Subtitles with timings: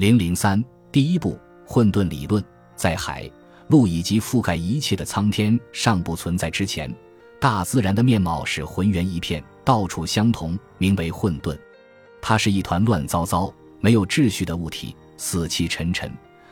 [0.00, 2.42] 零零三第一步，混沌理论，
[2.74, 3.30] 在海
[3.68, 6.90] 陆以及覆盖一切的苍天尚不存在之前，
[7.38, 11.54] 大自然的面貌是浑圆一片，到处相同，名为混沌。
[12.22, 16.10] 它是一团乱糟糟、没有秩序的物体，死气沉沉，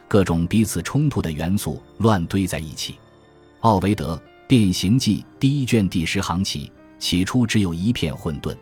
[0.09, 2.99] 各种彼此冲突的元素乱堆在一起。
[3.61, 4.15] 奥维德
[4.47, 8.55] 《变形记》第一卷第十行起，起初只有一片混沌，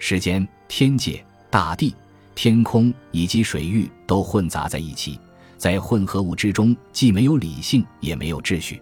[0.00, 1.94] 时间、天界、大地、
[2.36, 5.18] 天空以及水域都混杂在一起，
[5.56, 8.80] 在混合物之中，既没有理性，也没有秩序。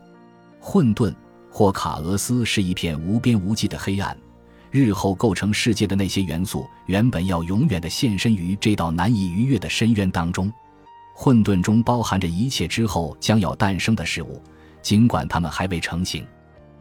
[0.59, 1.15] 混沌
[1.49, 4.15] 或卡俄斯是一片无边无际的黑暗。
[4.73, 10.53] 日后构成世界的那些元素，原本要永远的现身于这道难以逾越的深渊当中。
[11.15, 14.43] 混沌中包含着一切之后将要诞生的事物，
[14.83, 16.27] 尽管它们还未成型。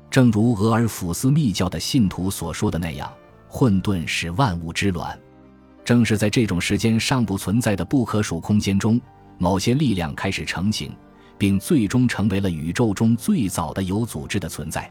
[0.09, 3.13] 正如俄尔甫斯密教的信徒所说的那样，
[3.47, 5.15] 混沌是万物之卵。
[5.85, 8.99] 正是在这种时间尚不存在的不可数空间中，
[9.37, 10.95] 某些力量开始成型，
[11.37, 14.89] 并最终成为了宇宙中最早的有组织的存在。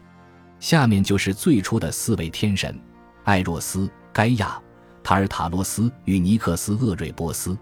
[0.59, 2.79] 下面就是最初的四位天神。
[3.23, 4.61] 艾若斯、盖亚、
[5.03, 7.57] 塔尔塔罗斯与尼克斯·厄瑞波斯，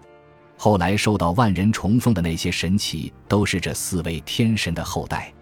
[0.58, 5.32] 后来受到万人崇奉的那些神奇，都是这四位天神的后代。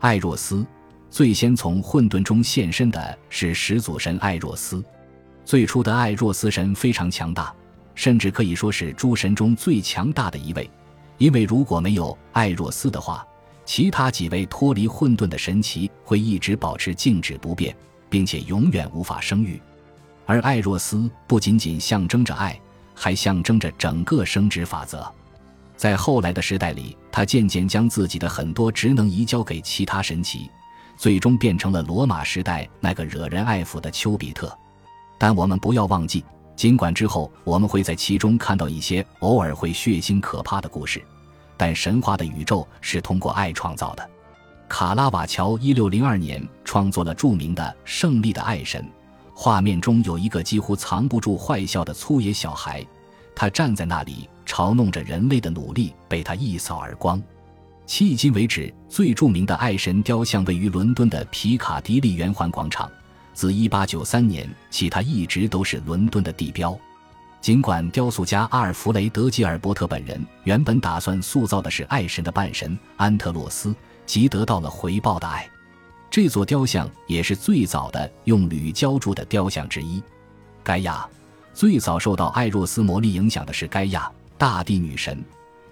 [0.00, 0.66] 艾若斯
[1.10, 4.84] 最先从混沌中现身的是始祖神艾若斯。
[5.48, 7.50] 最初的艾若斯神非常强大，
[7.94, 10.70] 甚至可以说是诸神中最强大的一位。
[11.16, 13.26] 因为如果没有艾若斯的话，
[13.64, 17.74] 其他几位脱离混沌的神奇会一直保持静止不变。
[18.10, 19.60] 并且永远无法生育，
[20.26, 22.58] 而艾若斯不仅仅象征着爱，
[22.94, 25.06] 还象征着整个生殖法则。
[25.76, 30.50] 在后来的时代里，他渐渐将自己的很多职能移交给其他神奇，
[30.96, 34.56] 最终变成了罗马时代那个惹人爱抚的丘比特。
[35.18, 36.24] 但我们不要忘记，
[36.54, 41.02] 尽管之后我们会在其中看到一些偶尔会血腥可怕的故事，
[41.56, 44.10] 但神话的宇宙是通过爱创造的。
[44.68, 48.82] 卡拉瓦乔一六零二年创作了著名的《胜利的爱神》，
[49.34, 52.86] 画面中有一个几乎藏不住坏笑的粗野小孩，
[53.34, 57.22] 他站在那里嘲弄着人类的努力被他一扫而光。
[57.86, 62.90] 迄今为止，最著名的爱神雕像位于伦敦的皮卡迪利圆环广场，
[63.38, 66.76] 自一八九三年起，它一直都是伦敦的地标。
[67.40, 73.72] 尽管雕塑家阿尔弗雷德·吉尔伯特本人原本打算塑造的是爱神的半神安特洛斯。
[74.04, 75.48] 即得到了回报的爱，
[76.10, 80.02] 这座雕像也是最早的用铝浇铸的雕像之一。
[80.64, 81.08] 盖亚
[81.54, 85.24] 最早受到艾若斯魔力影响的是盖亚，大地女神，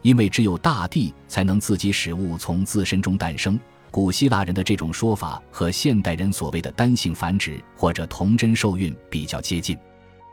[0.02, 3.58] 因为只有大地才能自己使物从自身中诞生。
[3.96, 9.74] 古希腊人的这种说法和现代人所谓的单性繁殖或者童真受孕比较接近，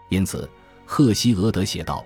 [0.09, 0.49] 因此
[0.85, 2.05] 赫西俄德写道：“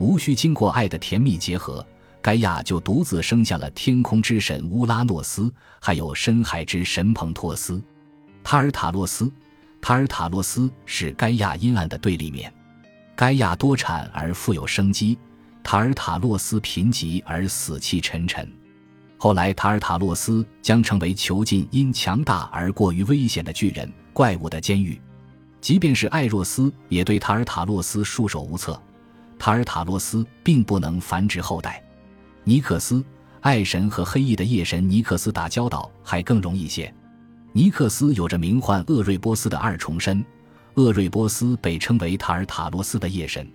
[0.00, 1.86] 无需经过爱的甜蜜结合。”
[2.22, 7.82] 盖亚就独自生下了天空之神乌拉诺斯，还有深海之神蓬托斯。
[8.42, 9.30] 塔尔塔洛斯，
[9.82, 12.50] 塔尔塔洛斯是盖亚阴暗的对立面。
[13.14, 15.18] 盖亚多产而富有生机，
[15.62, 18.50] 塔尔塔洛斯贫瘠而死气沉沉。
[19.24, 25.00] 后来，塔尔塔洛斯将成为囚禁因强大而过于危险的巨人怪物的监狱。
[25.62, 28.78] 即便是艾若斯，也对塔尔塔洛斯束手无策。
[29.38, 31.82] 塔尔塔洛斯并不能繁殖后代。
[32.42, 33.02] 尼克斯，
[33.40, 36.94] 爱神和黑夜的夜神尼克斯打交道还更容易些。
[37.54, 40.22] 尼克斯有着名唤厄瑞波斯的二重身，
[40.74, 43.50] 厄瑞波斯被称为塔尔塔罗斯的夜神。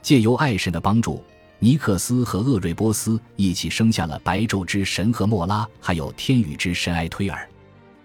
[0.00, 1.22] 借由爱神的帮助，
[1.62, 7.48] 尼克斯和厄瑞波斯一起生下了白昼之神和莫拉，还有天宇之神埃推尔。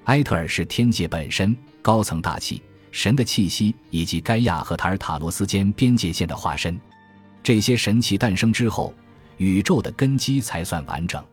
[0.04, 6.80] 埃特尔是天界本身，高层大气，神的气息以及盖亚和塔尔塔罗斯间边界线的化身。
[7.42, 8.94] 这些神奇诞生之后。
[9.38, 11.24] 宇宙的根基才算完整。